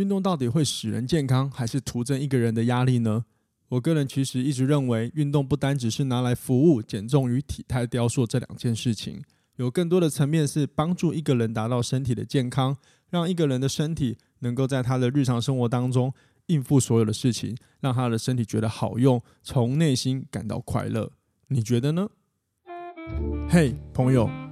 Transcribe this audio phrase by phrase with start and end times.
[0.00, 3.26] 运动到底会使人健康，还是徒增一个人的压力呢？
[3.68, 9.22] 我个人其实一直认为，运动不单只是拿来服务减重与体态雕塑这两件事情，
[9.56, 12.74] 有更多的层面是帮助一个人达到身体的健康，
[13.10, 16.10] 让一个人的身体能够在他的日常生活当中
[16.46, 21.12] 应付所有的事情，让他的身体觉得好用，从内心感到快乐。
[21.48, 22.08] 你觉得呢？
[23.50, 24.49] 嘿，朋友。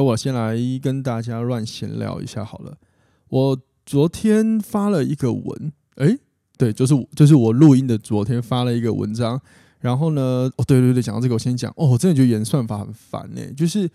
[0.00, 2.76] 我先来跟大家乱闲聊一下好了。
[3.28, 6.18] 我昨天发了一个文，诶，
[6.56, 9.40] 对，就是就是我录音的昨天发了一个文章。
[9.80, 11.72] 然后呢，哦，对对对，讲到这个，我先讲。
[11.76, 13.40] 哦，我真的觉得演算法很烦呢。
[13.56, 13.88] 就是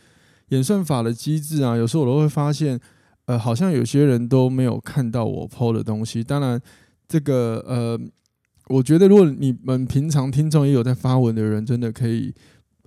[0.50, 2.80] 演算法的机制啊，有时候我都会发现，
[3.26, 6.24] 呃，好像有些人都没有看到我 PO 的东西。
[6.24, 6.62] 当然，
[7.08, 8.00] 这个呃，
[8.68, 12.34] 我觉得如果你们平常听众也有在发文的人，真的可以。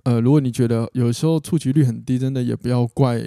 [0.07, 3.21] 呃，如果你觉得有时候触及率很低，真的也不要怪，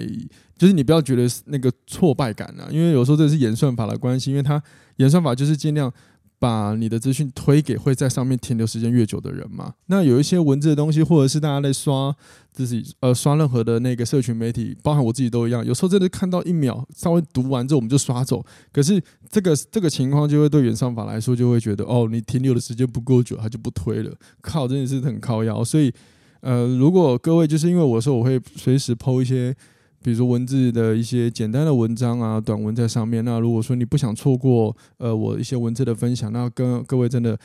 [0.57, 4.59] 就是你不要觉得那个挫败感啊，因为有时候这是演算法的关系，因为它
[4.95, 5.93] 演算法就是尽量
[6.39, 9.75] 把你的资讯推给会在上面停留时间越久的人嘛。
[9.85, 12.11] 那有一些文字的东西，或者是大家在刷
[12.51, 18.43] 自己呃刷任何的那个社群媒体，包含我自己都一样，有时候真的看到一秒，稍微读完之后我们就刷走，
[18.73, 24.11] 可是这个这个情况就会对演算法来说就会觉得哦，你停留的时间不够久，它就不推了。
[24.41, 25.93] 靠，真的是很靠腰，所以。
[26.41, 29.55] 呃，如果各位就是因为我说我会随时抛一些，
[30.03, 33.23] 比如说文字的一些简单的文章啊、短文在上面。
[33.23, 37.37] 那如果说你不想错过呃我一些文字的分享，那跟各位真的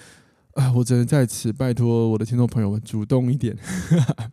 [0.54, 3.56] 啊、我只能在此拜托我的听众朋友们主动一点，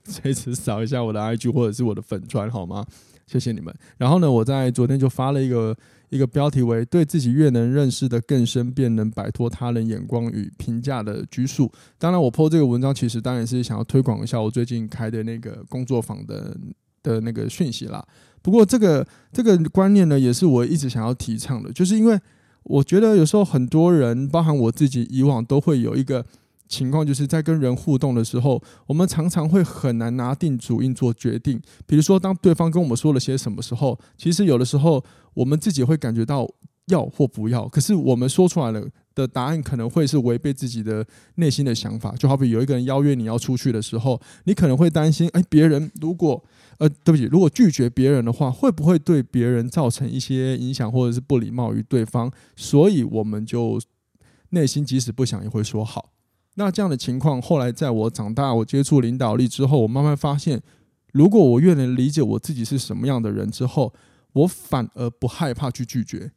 [0.05, 2.85] 随时扫一下我的 IG 或者是我的粉砖好吗？
[3.27, 3.73] 谢谢你们。
[3.97, 5.75] 然后呢，我在昨天就发了一个。
[6.13, 11.71] 一个标题为“对自己越能认识的更深，便能摆脱他人眼光与评价的拘束”。
[11.97, 16.55] 当然，我 po 这个文章其实当然是想要推广一下我最近开的那个工作坊的
[17.01, 18.05] 的那个讯息啦。
[18.41, 22.19] 不过，这个这个观念呢，也是我一直想要提倡的，就是因为
[22.63, 26.25] 我觉得有时候很多人，包含我自己，以往都会有一个。
[26.67, 31.61] 情况就是在跟人互动的时候，我们常常会很难拿定主意做决定。
[31.85, 35.03] 比如说，当对方跟我们说了些什么时候，其实有的时候
[35.33, 36.49] 我们自己会感觉到
[36.87, 42.15] 要或不要，可是我们说出来了的答案可能会是违背自己的内心的想法。
[42.15, 46.43] 就好比有一个人邀约你要出去的时候，你可能会担心，哎，别人如果
[46.79, 52.31] 呃，对不起，如果拒绝别人的话，会不会对别人造成一些影响，或者是不礼貌于对方？
[52.55, 53.79] 所以我们就
[54.49, 56.09] 内心即使不想也会说好。
[56.55, 60.61] 那这样的情况，后来在我长大，我接触领导力之后，我慢慢发现，
[61.11, 63.91] 如果我越能理解我自己是什么样的人之后，
[64.33, 66.31] 我反而不害怕去拒绝。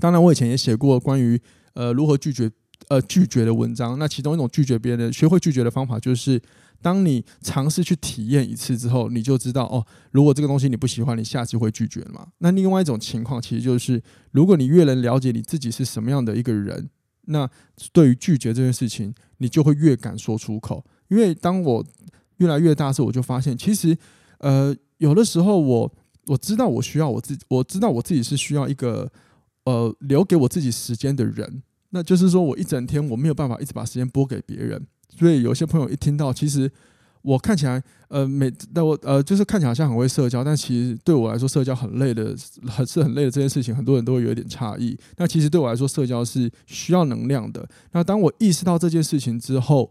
[0.00, 1.40] 当然，我以前也写过关于
[1.74, 2.50] 呃如何拒绝
[2.88, 3.96] 呃拒绝的文章。
[4.00, 6.42] 那其中一种拒绝别人、学会拒绝的方法，就是
[6.82, 12.26] 当你尝试去体验一次之后，你就知道哦，如果这个东西你不喜欢，你下次会拒绝嘛。
[12.38, 16.90] 那另外一种情况，其实就是如果你越能了解你自己是什么样的一个人。
[17.26, 17.48] 那
[17.92, 20.84] 对于拒绝这件事情，你就会越敢说出口。
[21.08, 21.84] 因为当我
[22.38, 23.96] 越来越大时，我就发现，其实，
[24.38, 25.92] 呃，有的时候我
[26.26, 29.10] 我知道我需要我自己，我知道我自己是需要一个
[29.64, 31.62] 呃留给我自己时间的人。
[31.90, 34.86] 那就是说我一整天我没有办法一直把时间拨给别人。
[35.16, 36.70] 所以有些朋友一听到，其实。
[37.24, 42.36] 我看起来，呃，每但我呃，就是看起来好像很会社交，但其实对我来说，社交很累的，
[42.68, 44.94] 很是很累的这件事情，很多人都会有一点诧异。
[45.16, 47.66] 那其实对我来说，社交是需要能量的。
[47.92, 49.90] 那当我意识到这件事情之后，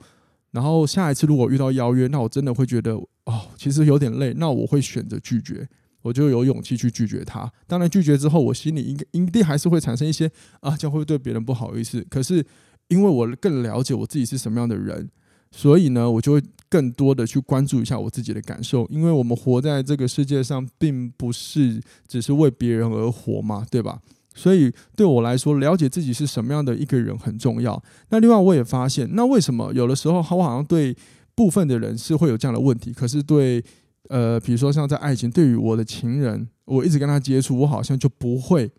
[0.52, 2.94] 然后下一次如果遇到邀约，那我真的会觉得
[3.26, 5.68] 哦，其实有点累，那我会选择拒绝，
[6.04, 7.52] 我就有勇气去拒绝他。
[7.66, 10.30] 当然，拒绝之后，我心里应该一定还是会产生一些
[10.60, 12.06] 啊，将会对别人不好意思。
[12.12, 12.46] 可是
[12.90, 15.10] 因为我更了解我自己是什么样的人。
[15.56, 24.02] 所以呢，我就会更多的去关注一下我自己的感受，因为我们活在这个世界上，并不是只是为别人而活嘛，对吧？
[24.34, 27.80] 所以对我来说，了解自己是什么样的一个人很重要。
[28.10, 30.98] 那另外，我也发现，那为什么有的时候我好像对
[31.36, 33.64] 部分的人是会有这样的问题，可是对
[34.10, 38.72] 呃，比如说像在爱情，对于我的情人，我一直跟他接触，我好像就不会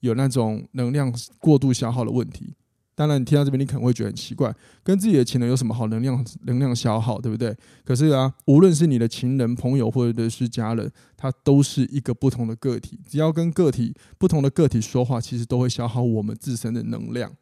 [0.00, 2.54] 有那种能量过度消耗的问题。
[3.02, 4.54] 当然，你听到这边，你可能会觉得很奇怪，
[4.84, 7.52] 跟自己的情人有什么好能量能量消耗，对不对？
[7.84, 13.00] 可是啊，无论是你的情人、朋友或者是家人，他都是一个不同的个体。
[13.04, 17.32] 只要跟个体不同的个体说话，其实都会消耗我们自身的能量。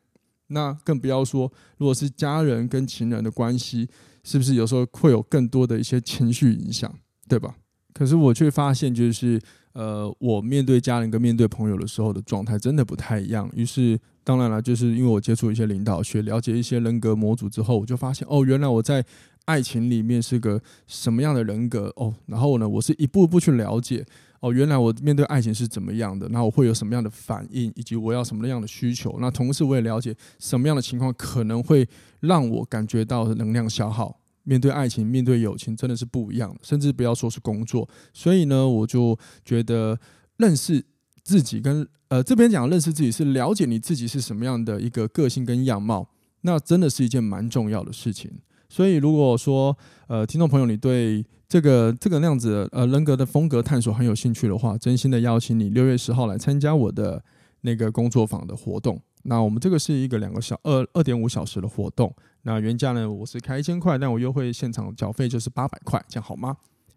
[0.47, 3.87] 那更不要说，如果是家人跟情人的关系，
[4.25, 6.91] 是不是有时候会有更多的一些情绪影响，
[7.29, 7.55] 对吧？
[7.93, 9.39] 可是我却发现，就是
[9.75, 13.51] 呃，我面对家人跟面对朋友的时候的状态真的不太一样。
[13.55, 13.99] 于是，
[14.31, 19.05] 当然了，就是因为我接触一些领导学，了解一些人格模组之后，我就发现，哦，原来我在
[19.45, 22.15] 爱情里面是个什么样的人格哦。
[22.27, 24.07] 然后呢，我是一步步去了解，
[24.39, 29.17] 哦，原来我面对爱情是怎么样的，那我会有什么样的反应，以及我要什么样的需求。
[29.21, 31.85] 那同时，我也了解什么样的情况可能会
[32.21, 34.21] 让我感觉到能量消耗。
[34.45, 37.89] 面对爱情，面对友情，真的是不一样，甚至不要说是工作。
[38.15, 39.99] 所以呢，我就觉得
[40.37, 40.85] 认识
[41.31, 46.09] 自己跟呃这边讲认识自己是了解你自己是什么样的一个个性跟样貌，
[46.41, 48.29] 那真的是一件蛮重要的事情。
[48.69, 49.77] 所以如果说
[50.09, 57.23] 呃听众朋友你对这个这个那样子呃人格的风格探索很有兴趣的话，真心的邀请你六月十号来参加我的
[57.61, 59.01] 那个工作坊的活动。
[59.23, 62.13] 那我们这个是一个两个小二二点五小时的活动。
[62.43, 66.57] 那原价呢，我是开一千块，但我优惠现场缴费就是八百块，这样好吗？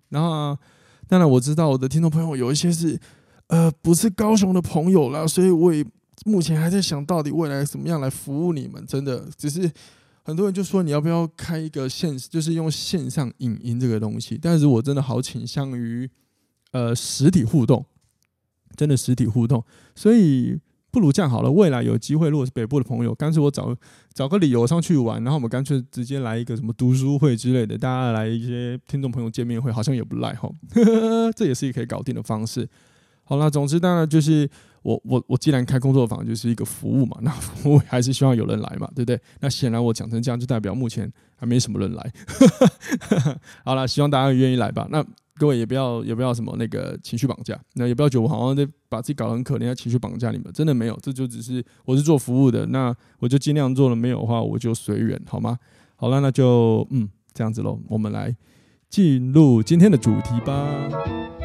[0.09, 0.57] 然后啊，
[1.07, 2.97] 当然我知道我的听众朋友有一些是
[3.47, 5.85] 呃不是高雄的朋友啦，所以我也
[6.25, 8.85] 目前还在想到底未来怎么样来服务你们。
[8.85, 9.71] 真的，只是
[10.23, 16.09] 很多人就说你要不要开一个线，就是用线上影音这个东西，但是我真的好倾向于
[16.71, 17.85] 呃实体互动，
[18.75, 19.63] 真的实体互动，
[19.95, 20.59] 所以。
[20.93, 23.75] 不如这样好了，未来有机会，如果是北部的朋友，干脆我找
[24.13, 30.47] 找个理由上去玩，然后我们干脆直接来一个什么读书会之类的，大家来一些听众朋友见面会，好像也不赖哈，
[31.35, 32.69] 这也是一个可以搞定的方式。
[33.23, 34.49] 好了，总之当然就是
[34.81, 39.19] 我我我既然开工作坊就是一个服务嘛， 那服务还是希望有人来嘛，对不对？
[39.39, 42.13] 那显然我讲成这样，就代表目前还没什么人来。
[43.63, 44.87] 好了，希望大家愿意来吧。
[44.89, 45.05] 那。
[45.35, 55.57] 各位也不要也不要什么那个情绪绑架，那也不要觉得我好像在把自己搞得很可怜，要情绪绑架你们，真的没有，这就只是我是做服务的，那我就尽量做了，没有的话我就随缘，好吗？
[55.95, 58.33] 好了，那就嗯这样子喽，我们来
[58.91, 61.42] 进入今天的主题吧。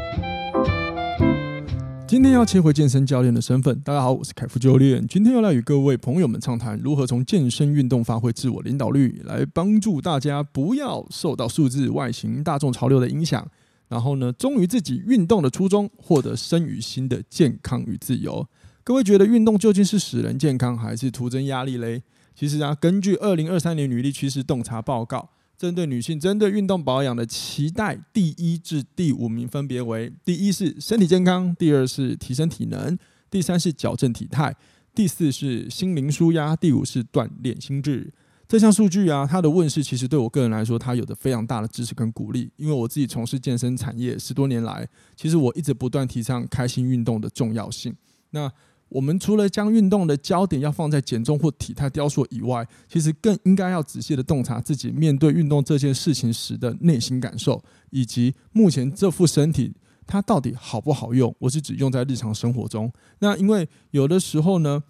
[2.08, 13.46] 今天要切回健身教练的身份，大家好，我是凯夫教练，今天要来与各位朋友们畅谈如何从健身运动发挥自我领导力，来帮助大家不要受到数字外形大众潮流的影响。
[13.88, 18.48] 然后呢，忠于自己运动的初衷，获得身与心的健康与自由。
[18.82, 22.02] 各位觉得运动究竟是使人健康，还是徒增压力嘞？
[22.34, 25.28] 其实啊，根据二零二三年女力趋势洞察报告，
[25.58, 32.96] 针对女性针对运动保养的期待，第一至第五名分别为：第一是身体健康，第二是提升体能，
[33.28, 34.54] 第三是矫正体态，
[34.94, 38.12] 第四是心灵舒压，第五是锻炼心智。
[38.46, 42.50] 这项数据啊，它的问世其实对我个人来说，它有着非常大的支持跟鼓励。
[42.56, 47.94] 因为我自己从事健身产业十多年来，其实我一直不断提倡开心运动的重要性。
[48.30, 48.50] 那
[48.88, 59.74] 我们除了将运动的焦点要放在减重或体态雕塑以外，其实更应该要仔细的洞察自己面对运动这件事情时的内心感受，以及目前这副身体
[60.06, 61.34] 它到底好不好用。
[61.38, 62.90] 我是指用在日常生活中。
[63.18, 64.82] 那因为有的时候呢，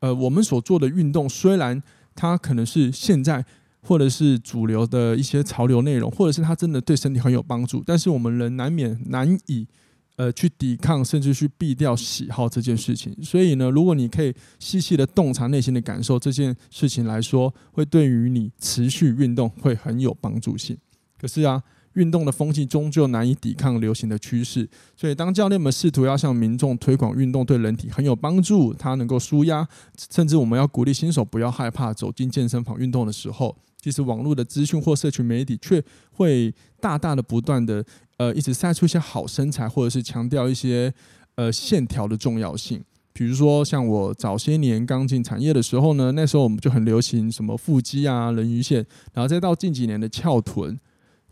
[0.00, 1.82] 呃，我们所做的运动虽然
[2.14, 3.44] 它可能是现在
[3.82, 9.66] 或者是主流的一些潮流内容，或者是它真的对身体很有帮助，但是我们人难免难以
[10.16, 13.16] 呃去抵抗，甚至去避掉喜好这件事情。
[13.22, 20.76] 所以呢，如果你可以细细的洞察内心的感受，这件事情来说，会对于你持续运动会很有帮助性。
[21.20, 21.62] 可是啊。
[21.94, 29.64] 运动的风气终究难以抵抗流行的趋势，所以当教练们试图要向民众推广运动对人体很有帮助，它能够舒压，
[30.10, 35.80] 甚至我们要鼓励新手不要害怕走进健身房运动的时候，其实网络的资讯或社群媒体却
[36.10, 37.84] 会大大的不断的
[38.16, 40.92] 呃一直晒出一些好身材，或者是强调一些
[41.36, 42.82] 呃线条的重要性。
[43.12, 50.78] 比如说像我早些年刚进产业的时候呢，那时候我们就很流行什么腹肌啊、人鱼线，然后再到近几年的翘臀。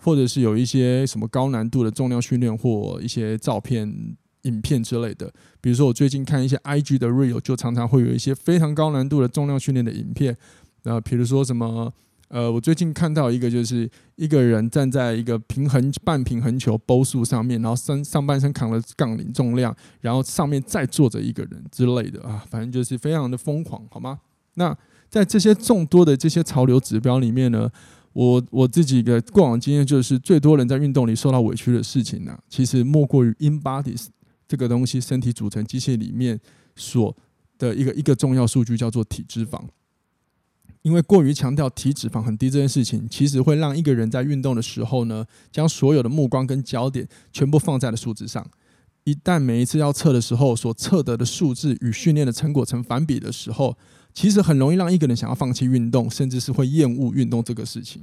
[0.04, 3.88] 或者是有一些什么高难度的重量训练，或一些照片、
[4.42, 5.32] 影片之类的。
[5.60, 10.36] 比如说，我最近看一些 IG 的 Real，就常常会有一些非常高难度的重量训练的影片。
[10.82, 11.94] 然后，比如说什么，
[12.32, 24.18] 呃，我最近看到一个，就是一个人站在一个平衡半平衡球波速上面，然后上上半身扛了杠铃重量，然后上面再坐着一个人之类的啊，反正就是非常的疯狂，好吗？
[24.54, 24.74] 那
[25.10, 27.70] 在这些众多的这些潮流指标里面呢？
[28.14, 34.06] 我我自己的过往经验就是，最多人在运动里受到委屈的事情呢、其实莫过于 InBody
[34.48, 36.40] 这个东西，身体组成机械里面
[36.76, 37.14] 所
[37.58, 39.62] 的一个一个重要数据叫做体脂肪。
[40.82, 48.44] 因为过于强调体脂肪很低这件事情，其实会让一个人在运动的时候呢，将所有的目光跟焦点全部放在了数字上。
[49.04, 53.76] 一旦每一次要测的时候，所测得的数字与训练的成果成反比的时候，
[54.12, 58.02] 其实很容易让一个人想要放弃运动，甚至是会厌恶运动这个事情。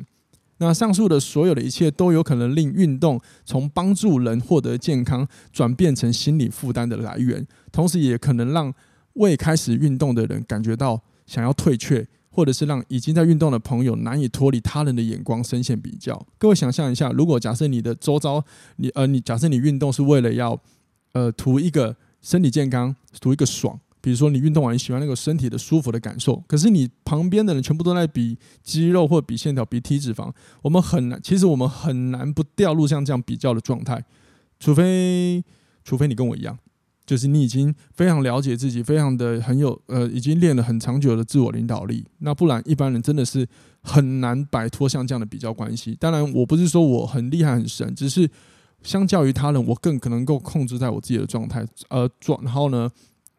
[0.57, 8.73] 那上述的所有的一切都有可能令运动从帮助人获得健康，转变成心理负担的来源，同时也可能让
[9.13, 12.07] 未开始运动的人感觉到想要退却。
[12.39, 16.25] 或者是让已经在运动的朋友难以脱离他人的眼光，深陷比较。
[16.37, 18.41] 各位想象一下，如果假设你的周遭，
[18.77, 20.57] 你呃，你假设你运动是为了要
[21.11, 30.31] 呃图一个身体健康，图一个爽，比如说你运动完你喜欢那个身体的舒服的感受，可是你旁边的人全部都在比肌肉或比线条、比体脂肪，
[30.61, 34.01] 我们很难，其实我们很难不掉入像这样比较的状态，
[34.61, 35.43] 除非
[35.83, 36.57] 除非你跟我一样。
[37.09, 42.05] 就是你已经非常了解自己，非常的很有呃，已经练了很长久的自我领导力。
[42.19, 43.47] 那不然一般人真的是
[43.81, 45.97] 很难摆脱像这样的比较关系。
[45.99, 48.29] 当然，我不是说我很厉害很神，只是
[48.83, 52.87] 相较于他人，我更可能够控制在我自己的状态，呃，做然后呢，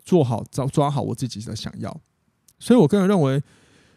[0.04, 1.96] 做好抓抓好我自己的想要。
[2.58, 3.40] 所以我个人认为，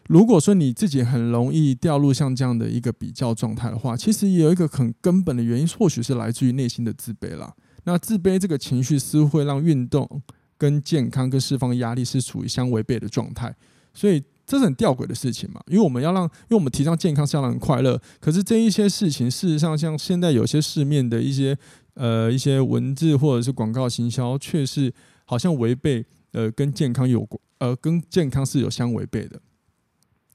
[0.06, 7.52] 如果说你自己很容易掉入像这样的一个比较状态的话，其实也有一个很根本的原因，或许是来自于内心的自卑啦。
[7.84, 10.22] 那自卑这个情绪似乎会让运动
[10.56, 13.54] 跟健康跟释放压力是处于相违背的状态，
[13.92, 15.60] 所以这是很吊诡的事情嘛。
[15.66, 21.56] 因为我们要让，因为我们提倡健康是要让人快乐，可是这一些事情事实上，像现在有些市面的一些
[21.94, 24.92] 呃一些文字或者是广告行销，却是
[25.24, 29.40] 好像违背呃跟健康有关，呃跟健康是有相违背的。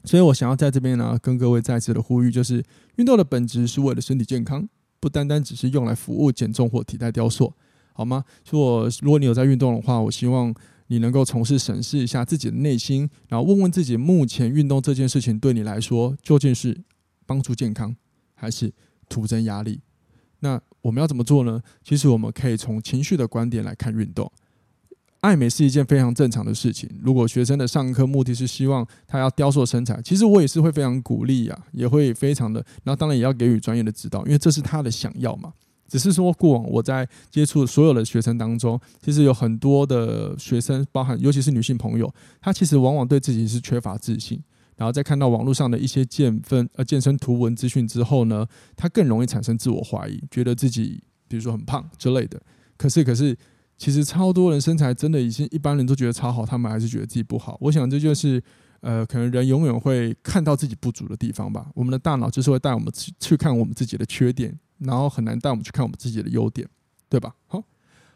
[0.04, 2.64] 所以我想要在这边呢跟各位再次的呼吁，就是
[2.96, 4.68] 运动的本质是为了身体健康。
[5.00, 7.54] 不单单只是用来服务减重或体态雕塑，
[7.94, 8.24] 好吗？
[8.50, 10.54] 如果如果你有在运动的话，我希望
[10.88, 16.80] 你能够从事审视一下自己的内心，然后问问自己，目前运动这件事情对你来说究竟是
[17.26, 17.96] 帮助健康，
[18.36, 18.74] 还是
[19.08, 19.82] 徒增压力？
[20.40, 21.62] 那我们要怎么做呢？
[21.84, 24.32] 其实我们可以从情绪的观点来看运动。
[25.22, 26.90] 爱美是一件非常正常的事情。
[27.02, 32.66] 如果学生的上课目的是希望他要雕塑身材，其实我也是会非常鼓励呀，也会非常的。
[32.84, 35.52] 然后当然也要给予专业的指导，因为这是他的想要嘛。
[35.90, 42.10] 只是说过往我在接触所有的学生当中，其实有很多的学生，包含尤其是女性朋友，
[42.40, 44.42] 她其实往往对自己是缺乏自信。
[44.78, 48.48] 然后在看到网络上的一些健分呃健身图文资讯之后呢，
[48.78, 52.42] 她更容易产生自我怀疑，觉得自己比如说很胖之类的。
[52.78, 53.38] 可是可是。
[53.80, 57.58] 其实超多人身材真的已经一般人都觉得超好，他们还是觉得自己不好。
[57.62, 58.44] 我想这就是，
[58.82, 61.66] 呃，可能人永远会看到自己不足的地方吧。
[61.74, 66.68] 我们的大脑就是会带我们去去看我们自己的缺点，然后很难带我们去看我们自己的优点，
[67.08, 67.34] 对吧？
[67.48, 67.64] 好，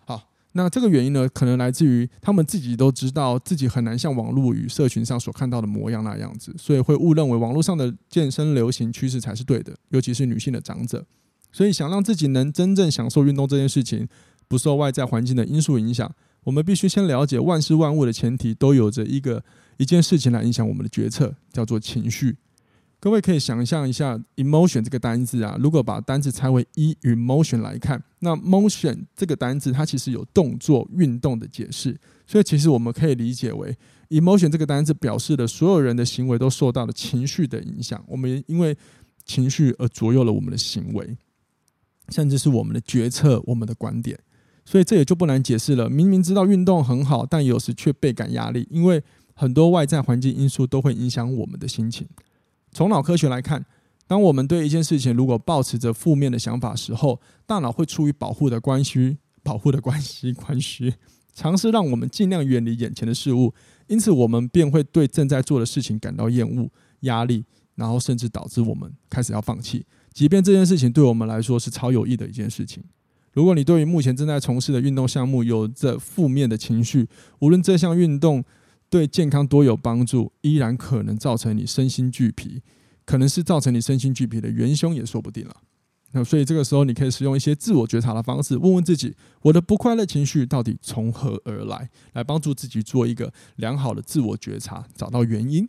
[0.04, 11.06] 好，那这个原因呢，可能来自于他们自己都知道自己很难像网络与社群上所看到的模样那样子，所以会误认为网络上的健身流行趋势才是对的，尤其是女性的长者。
[11.54, 14.10] 所以想让自己能真正享受运动这件事情。
[14.48, 19.44] 不受外在环境的因素影响，我们必须先了解万事万物的前提都有着一个
[19.78, 22.36] 一件事情来影响我们的决策，叫做情绪。
[23.00, 33.76] 各位可以想象一下，emotion 这个单字啊，如果把单字拆为 e 与 motion 来看，那 motion 这个单字它其实有动作、运动的解释，所以其实我们可以理解为
[34.08, 38.74] emotion 这个单字表示的所有人的行为都受到了情绪的影响，我们因为
[39.26, 41.18] 情绪而左右了我们的行为，
[42.08, 44.18] 甚至是我们的决策、我们的观点。
[44.66, 45.90] 所以这也就不难解释了。
[45.90, 49.04] 明明知道运动很好，但有时却倍感压力，因为
[49.34, 52.08] 很多外在环境因素都会影响我们的心情。
[52.72, 53.66] 从脑科学来看，
[54.08, 60.94] 当我们对一件事情如果抱持着负面的想法时候，大脑会出于保护的关系、保护的关系、 关系，
[61.34, 63.54] 尝试让我们尽量远离眼前的事物，
[63.88, 66.70] 因此我们便会对正在做的事情感到厌恶、
[67.02, 67.44] 压力，
[67.76, 72.84] 然后甚至导致我们开始要放弃，即便这件事情对我们来说是超有益的一件事情。
[73.34, 77.08] 如果你对于目前正在从事的运动项目有着负面的情绪，
[77.40, 78.44] 无论这项运动
[78.90, 82.62] 对健康多有帮助，依然可能造成你身心俱疲，
[83.06, 85.56] 可能是造成你身心俱疲的元凶也说不定了。
[86.12, 91.90] 那所以这个时候，你可以使用一些自我觉察的方式，问问自己：我的不快乐情绪到底从何而来？
[92.14, 95.68] 来帮助自己做一个良好的自我觉察，找到原因。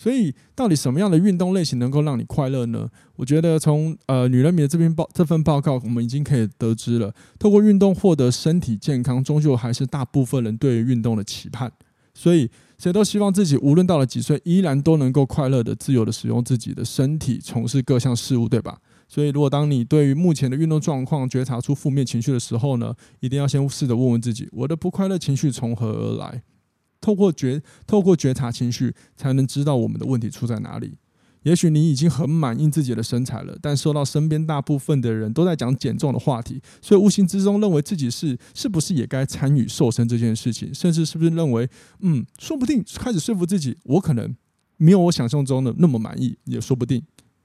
[0.00, 2.88] 所以，到底什么样的运动类型能够让你快乐呢？
[3.16, 11.72] 我觉得从呃女人迷的这篇报这份报告，我们已经可以得知了，透过运动获得身体健康，终究还是大部分人对于运动的期盼。
[12.14, 18.78] 所以，谁都希望自己无论到了几岁，依然都能够快乐的、自由的使用自己的身体，从事各项事物，对吧？
[19.08, 26.42] 所以，如果当你对于目前的运动状况觉察出负面情绪的时候呢，一定要先试着问问自己：我的不快乐情绪从何而来？
[27.00, 30.96] 透过觉透过觉察情绪，才能知道我们的问题出在哪里。
[31.44, 44.34] 也许你已经很满意自己的身材了，但受到身边大部分的人都在讲减重的话题，所以无形之中认为自己是是不是也该参与瘦身这件事情，甚至是不是认为，嗯，说不定开始说服自己，我可能
[44.76, 47.02] 没有我想象中的那么满意，也说不定，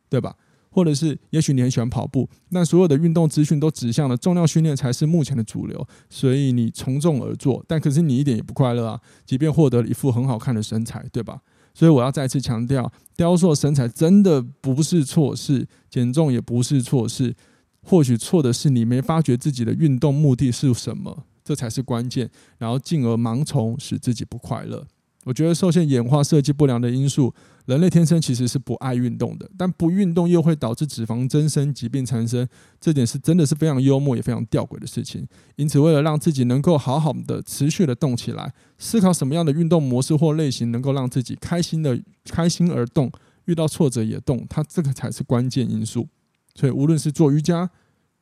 [0.09, 0.35] 对吧？
[0.73, 8.99] 或者是，也许你很喜欢跑步，但所有的运动资讯都指向了重量训练才是目前的主流，所以你从众而做，但可是你一点也不快乐啊！
[9.23, 11.39] 即便获得了一副很好看的身材，对吧？
[11.75, 17.35] 所以我要再次强调，雕塑身材真的不是错事，减重也不是错事，
[17.83, 24.85] 或许错的是你没发觉自己的运动目的是什么，这才是关键，然后进而盲从，使自己不快乐。
[25.25, 27.33] 我觉得受限演化设计不良的因素，
[27.65, 32.47] 人类天生其实是不爱运动的，但不运动又会导致脂肪增生、疾病产生，
[32.79, 35.25] 这点是真的是非常幽默也非常吊诡的事情。
[35.55, 43.11] 因此，为了让自己能够好好的持续的动起来，思考什么样的运动模式或类型能够让自己开心的开心而动，
[43.45, 46.07] 遇到挫折也动，它这个才是关键因素。
[46.55, 47.69] 所以，无论是做瑜伽、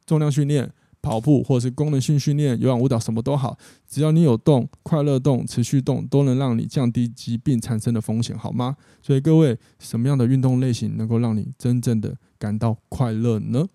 [0.06, 0.72] 重量训练。
[1.02, 8.78] 跑步或是功能性训练、有氧舞蹈，什么都好，只要你有动、快乐动、持续动，都能让你降低疾病产生的风险，好吗？
[9.02, 13.68] 所以各位，什么样的运动类型能够让你真正的感到快乐呢？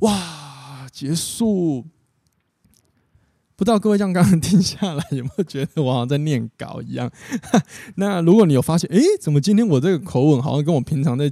[0.00, 1.84] 哇，结束！
[3.56, 7.10] 不知道各位这样刚刚听下来，有没有觉得我好像在念稿一样？
[7.96, 11.28] 那如果你有发现，诶，怎么今天我这个口吻好像跟我平常在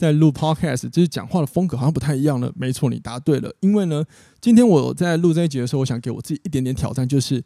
[0.00, 2.50] 在录 podcast，就是讲话的风格好像不太一样了。
[2.56, 3.52] 没错，你答对了。
[3.60, 4.02] 因为呢，
[4.40, 7.44] 今天我在录这一集的时候，我想给我自己一点点挑战，就是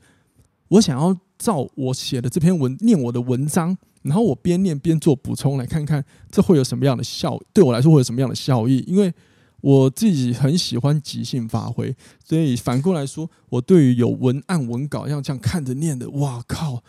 [0.68, 8.84] 我想要照我写的这篇文念我的文章，然后我边念边做补充，来看看这会有什么样的效，对我来说会有什么样的效益。
[8.86, 9.12] 因为
[9.60, 11.92] 我自己很喜欢即兴发挥，
[12.24, 16.84] 所以反过来说，我对于有文案文稿要这样看着念的，哇靠！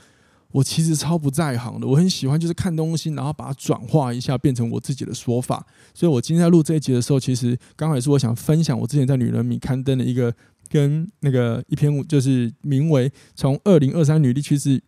[0.56, 5.68] 我其实超不在行的，我很喜欢就是看东西，然后把它转化一下，变成我自己的说法。
[5.94, 10.34] 所以我今天在录这一集的时候，其实刚好也是我想分享我之前在《女人米》刊登的一个
[10.70, 14.82] 跟那个一篇，就是名为《从 二零二三女力趋势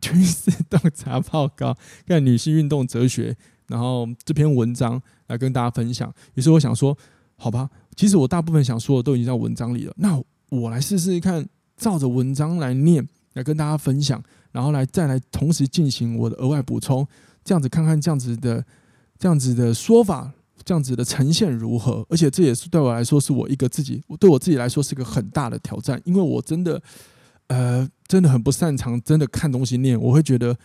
[0.00, 3.32] 趋势洞察报告：看女性运动哲学》，
[3.66, 6.14] 然后这篇文章来跟大家分享。
[6.34, 6.96] 于是我想说，
[7.34, 14.22] 好吧，其实我大部分想说的都已经在文章里了，那我来试试看，照着文章来念，来跟大家分享。
[14.54, 17.04] 然后来再来同时进行我的额外补充，
[17.44, 18.64] 这样子看看这样子的
[19.18, 20.30] 这样子的说法，
[20.64, 22.06] 这样子的呈现如何？
[22.08, 26.80] 而且这也是对我来说是我一个自己，对我自己来说是个很大的挑战，因为我真的
[27.48, 30.56] 呃真的很不擅长真的看东西念，我会觉得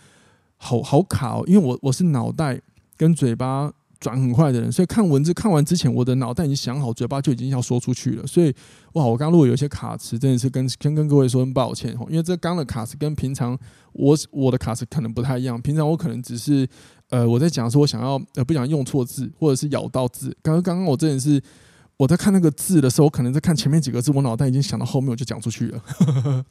[0.56, 2.60] 好好卡哦，因为我我是脑袋
[2.96, 3.72] 跟嘴巴。
[4.00, 8.26] 转很快的人，所以看文字看完之前，我的脑袋已经想好，嘴巴就已经要说出去了。
[8.26, 8.52] 所以，
[8.94, 13.56] 哇，我刚刚如果有些卡词，真的是跟先跟各位说声抱歉，因为这刚的卡词跟平常
[13.92, 15.60] 我我的卡词可能不太一样。
[15.60, 16.66] 平常我可能只是
[17.10, 20.34] 呃我在讲说我想要呃不想用错字，或者是咬到字。
[20.42, 21.38] 刚刚刚刚我真的是
[21.98, 26.44] 我在看那个字的时候，我可能在看前面几个字，我脑袋已经想到后面，我就讲出去了。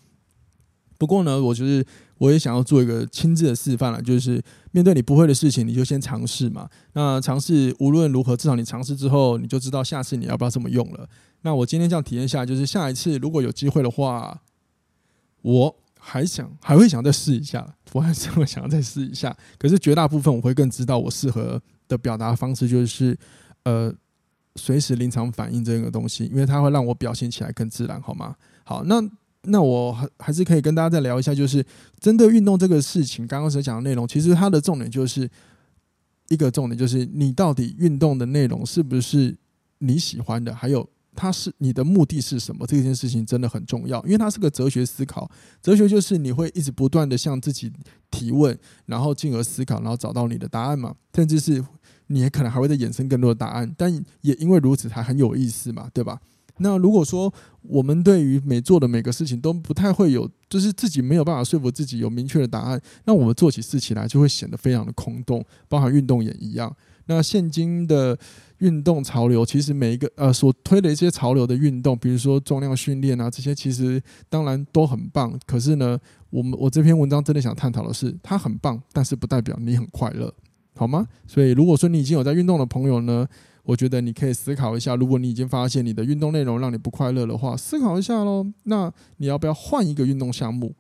[1.00, 1.84] 不过呢，我就是
[2.18, 6.70] 我也想要做一个亲自的示范了，就是面对你不会的事情，你就先尝试嘛。
[6.92, 11.08] 那尝试无论如何，至少你尝试之后，你就知道下次你要不要这么用了。
[11.44, 14.42] 那我今天这样体验下来，就是下一次如果有机会的话，
[15.42, 19.34] 我还想还会想再试一下，我还是会想要再试一下。
[19.58, 23.18] 可是绝大部分我会更知道我适合的表达方式，就是
[23.64, 23.90] 呃
[24.58, 28.36] 随时临场反应这个东西，因为它会让我表现起来更自然，好吗？
[28.66, 29.02] 好，那。
[29.44, 31.66] 那我还还是可以跟大家再聊一下，就是
[32.00, 35.30] 针对运动这个事情，刚刚所讲的内容，其实它的重点就是
[36.28, 39.38] 一个重点，就是你到底运动的内容是不是
[39.80, 42.68] 你喜欢的，还有它是你的目的是什么？
[42.68, 45.30] 这件事情真的很重要，因为它是个哲学思考。
[45.62, 47.72] 哲学就是你会一直不断的向自己
[48.12, 51.64] 提问，然后进而思考，然后找到你的答案嘛，甚至是
[52.08, 56.20] 你也可能还会再衍生更多的答案，但也因为如此才很有意思嘛，对吧？
[56.60, 66.76] 那如果说我们对于每做的每个事情都不太会有，就是自己没有办法说服自己有明确的答案，那我们做起事情来就会显得非常的空洞，包含运动也一样。
[67.06, 68.16] 那现今的
[68.60, 75.36] 运动潮流，其实每一个呃所推的一些潮流的运动，比如说重量训练啊这些，其实当然都很棒。
[75.48, 75.98] 可是呢，
[76.30, 80.32] 我们我这篇文章真的想探讨的是，它很棒，但是不代表你很快乐，
[80.76, 81.08] 好吗？
[81.26, 83.28] 所以如果说你已经有在运动的朋友呢，
[83.64, 88.46] 我觉得你可以思考一下，如果你已经发现你的运动内容让你不快乐的话，思考一下喽。
[88.64, 90.74] 那你要不要换一个运动项目？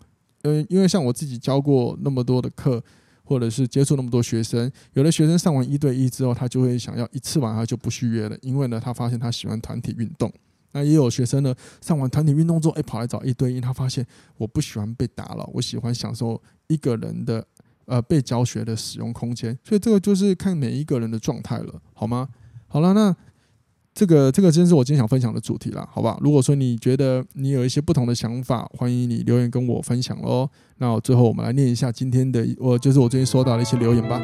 [0.43, 2.81] 嗯，因为像我自己教过那么多的课，
[3.23, 10.31] 或者是接触那么多学生，有的学生上完一对一之后，他就会想要一次完他就不续约了，因为呢，他发现他喜欢团体运动。
[10.71, 14.05] 那也有学生呢，上完团体运动之后，哎，跑来找一对一，他发现
[14.37, 17.45] 我不喜欢被打扰，我喜欢享受一个人的
[17.85, 19.57] 呃被教学的使用空间。
[19.63, 22.29] 所以这个就是看每一个人的状态了，好吗？
[22.71, 23.15] 好了，那
[23.95, 26.17] 这个这个真是我今天想分享的主题了，好吧？
[26.21, 30.47] 如果说你觉得你有一些不同的想法，欢迎你留言跟我分享喽。
[30.77, 34.21] 那最后我们来念一下今天的，我就是我最近收到的一些留言吧。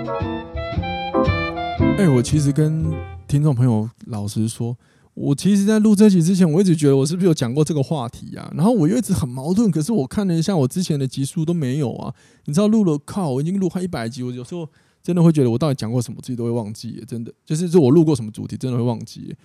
[1.97, 2.85] 哎，我其实跟
[3.27, 4.77] 听众朋友老实说。
[5.15, 8.51] 我其实，在录这集之前，我一直觉得我是不是有讲过这个话题啊？
[8.53, 9.71] 然后我又一直很矛盾。
[9.71, 12.13] 可是我看了一下我之前的集数都没有啊。
[12.47, 14.67] 你知道录了靠，我已经录快一百集，我有时候
[15.05, 17.03] 真的会觉得我到底讲过什么，自己都会忘记。
[17.07, 19.35] 真的，就是就我录过什么主题，真的会忘记。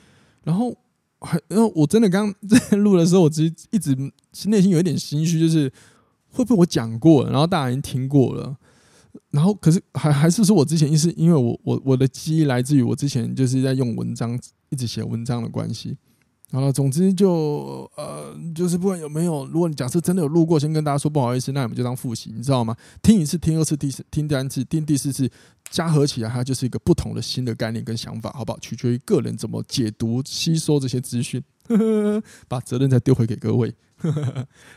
[0.42, 0.74] 然后
[1.20, 3.94] 还， 然后我真的刚 在录的时候，我其实一直
[4.46, 5.70] 内心有一点心虚，就是
[6.30, 8.56] 会不会我讲过，然后大家已经听过了。
[9.30, 14.40] 然后，可是还还是说我之前，是因为我我我的记忆来自于我之前就是在用文章。
[14.72, 15.96] 一直写文章的关系，
[16.52, 22.76] 好了，总之就呃，就是不管有没有，如果你假设真的有录过，先跟大家说不好意思，那你们就当复习，你知道吗？
[23.00, 25.30] 听一次，听二次，第四听三次，听第四次，
[25.70, 28.58] 加合起来，它就是一个不同的新的概念跟想法，好不好？
[28.58, 31.40] 取决于个人怎么解读、吸收这些资讯，
[32.48, 33.72] 把责任再丢回给各位。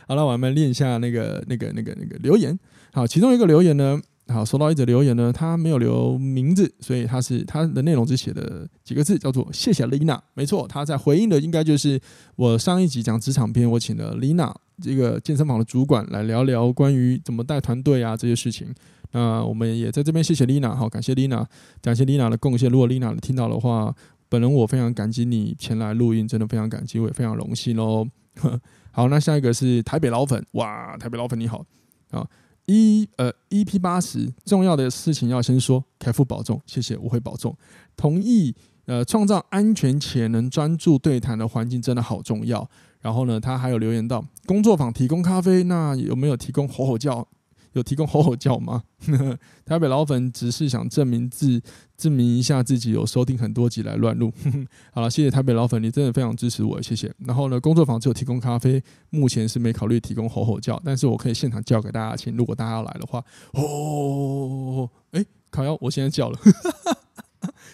[0.06, 2.56] 好了，我们练一下那个、那个、那个、那个留言。
[2.92, 4.00] 好，其中一个留言呢。
[4.28, 10.18] 好，收到一则留言呢，他没有留名字，所以他是他的内容只写了几个字，叫做“谢谢 Lina”。
[10.32, 12.00] 没错，他在回应的应该就是
[12.36, 14.50] 我上一集讲职场篇，我请了 Lina
[14.82, 18.74] 这个健身房的主管来聊聊关于怎么带团队啊这些事情。
[19.12, 21.44] 那我们也在这边谢谢 Lina，好，感谢 Lina，
[21.82, 22.70] 感谢 Lina 的贡献。
[22.70, 23.94] 如果 Lina 听到的话，
[24.30, 28.08] 本人我非常感激你前来录音，真的非常感激，我也非常荣幸哦。
[28.90, 31.64] 好，那下一个是台北老粉，哇，台北老粉你好
[32.10, 32.26] 啊。
[32.66, 37.54] 一呃，EP 八十，重要的事情要先说，凯夫保重，谢谢，我会保重。
[37.96, 38.54] 同意，
[38.86, 42.68] 呃，创造安全且能专注对谈的环境真的好重要。
[43.00, 47.26] 然后呢，他还有留言到，工作坊提供咖啡，那有没有提供吼吼叫？
[47.74, 48.82] 有提供吼吼叫吗？
[49.64, 51.60] 台北老粉只是想证明自
[51.96, 54.32] 证明一下自己有收听很多集来乱录。
[54.92, 57.12] 好了，谢谢台北老粉，你真的非常支持我，谢谢。
[57.18, 62.36] 然后呢，工作坊只有提供咖啡，目前是没考虑提供吼吼叫，但是我可以现场叫给大家听。
[62.36, 66.38] 如果大家要来的话，哦，哎，烤鸭，我现在叫了，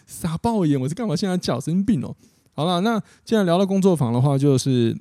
[0.07, 1.61] 傻爆眼，我是干嘛现在叫？
[1.61, 2.17] 神经病哦。
[2.53, 4.99] 好了，那既然聊到工作坊的话，就是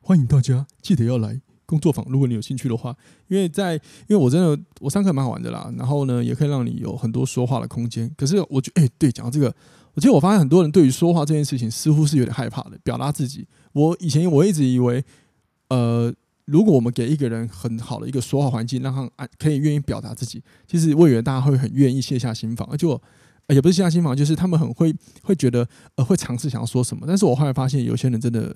[0.00, 1.40] 欢迎大家，记得要来。
[1.70, 2.92] 工作坊，如果你有兴趣的话，
[3.28, 3.74] 因为在
[4.08, 8.10] 因为我真的我上课蛮好玩的啦，然后呢，也可以让你有很多说话的空间。
[8.16, 9.54] 可是我觉得，哎，对，讲到这个，
[9.94, 13.46] 我觉得我发现很多人对于说话这件事情似乎是有点害怕的，表达自己。
[13.72, 15.04] 我以前我一直以为，
[15.68, 16.12] 呃，
[16.46, 23.00] 如果我们给一个人很好的一个说话环境，让他可以愿意表达自己，其实我以为大家会很愿意卸下心防，而且我
[23.54, 27.04] 也不是卸下心防，就是他们很会会觉得呃会尝试想要说什么。
[27.06, 28.54] 但是我后来发现，有些人真的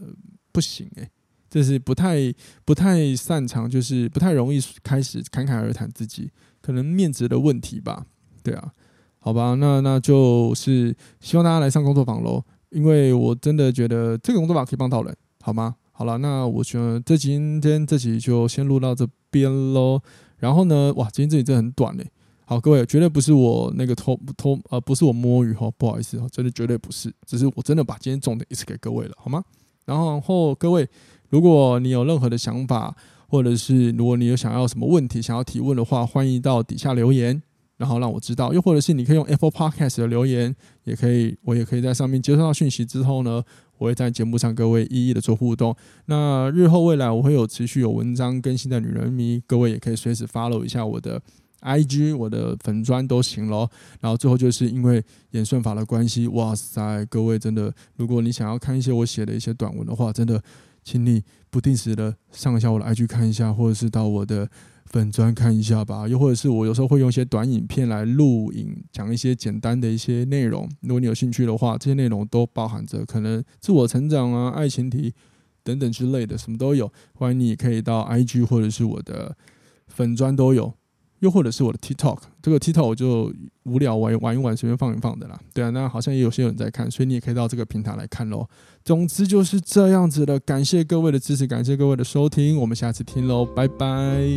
[0.50, 1.11] 不行哎、欸。
[1.54, 6.28] 就是不太不太擅长，就是不太容易开始侃侃而谈自己，
[6.60, 8.04] 可能面子的问题吧。
[8.42, 8.72] 对啊，
[9.20, 15.76] 好吧，那那就是希望大家来上工作坊喽，因为我真的觉得这个工作坊可以帮到人，好吗？
[15.92, 20.00] 好了，那我觉得这今天这集就先录到这边喽。
[20.38, 22.10] 然后呢，哇，今天这集真的很短嘞。
[22.46, 29.44] 好，各位，绝对不是我那个偷偷呃，不是我摸鱼哈，不好意思哈，真的绝对不是，只是我真的把今天重点一次给各位了，好吗？
[29.84, 30.88] 然后后各位。
[31.34, 32.94] 如果你有任何的想法，
[33.26, 37.42] 或者是如果你有想要什么问题想要提问的话，欢迎到底下留言，
[37.76, 38.52] 然后让我知道。
[38.52, 43.42] 又或者是你可以用 Apple Podcast 的留言，也可以，我也可以在上面接收到讯息之后呢，
[43.78, 45.74] 我会在节目上各位一一的做互动。
[46.06, 51.20] 那日后未来我会有持续有文章更新的女人迷，各位也可以随时 follow 一下我的
[51.64, 53.68] IG，我的粉专都行咯。
[54.00, 60.40] 然后最后就是因为演算法的关系，哇塞，各位真的，如果你想要看一些我写的一些短文的话，真的。
[60.87, 64.46] 请你不定时的上一下我的 IG 看一下，或者是到我的
[64.85, 66.07] 粉专看一下吧。
[66.07, 70.68] 又或者是我有时候会用一些短影片来录影，讲一些简单的一些内容。
[70.83, 75.14] 如果你有兴趣的话，这些内容都包含着可能自我成长啊、爱情题
[75.62, 76.92] 等等之类的，什么都有。
[77.14, 79.35] 欢迎你可以到 IG 或者是我的
[79.88, 80.74] 粉专都有。
[81.24, 83.32] 又或者是我的 TikTok，这个 TikTok 我就
[83.62, 85.40] 无聊玩玩一玩，随便放一放的啦。
[85.54, 88.46] 对啊，那好像也有些人在看，所以你也可以到这个平台来看喽。
[88.84, 94.28] 总之就是这样子的，感谢各位的支持，感谢各位的收听，我们下次听喽，拜拜。